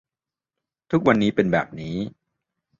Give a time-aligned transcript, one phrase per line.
[0.91, 1.95] ทุกวันนี้เป็นแบบนี้